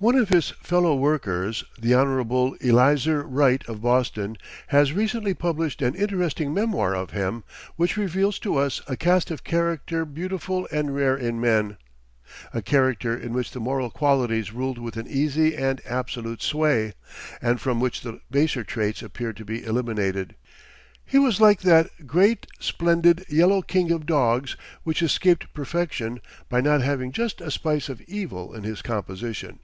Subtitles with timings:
[0.00, 2.56] One of his fellow workers, the Hon.
[2.60, 4.36] Elizur Wright, of Boston,
[4.66, 7.44] has recently published an interesting memoir of him,
[7.76, 11.76] which reveals to us a cast of character beautiful and rare in men;
[12.52, 16.94] a character in which the moral qualities ruled with an easy and absolute sway,
[17.40, 20.34] and from which the baser traits appeared to be eliminated.
[21.04, 26.82] He was like that great, splendid, yellow king of dogs which escaped perfection by not
[26.82, 29.60] having just a spice of evil in his composition.